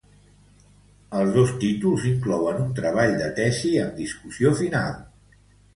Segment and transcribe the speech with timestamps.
[1.19, 5.03] Els dos títols inclouen un treball de tesi amb discussió final.